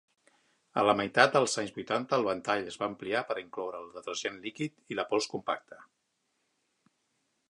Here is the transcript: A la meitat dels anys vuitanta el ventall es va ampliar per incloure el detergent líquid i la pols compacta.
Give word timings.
A 0.81 0.85
la 0.85 0.93
meitat 0.99 1.35
dels 1.35 1.57
anys 1.63 1.73
vuitanta 1.75 2.17
el 2.21 2.25
ventall 2.29 2.65
es 2.71 2.79
va 2.83 2.87
ampliar 2.93 3.21
per 3.33 3.37
incloure 3.43 3.83
el 3.83 3.93
detergent 3.99 4.41
líquid 4.47 4.77
i 4.95 4.97
la 5.01 5.05
pols 5.11 5.31
compacta. 5.35 5.81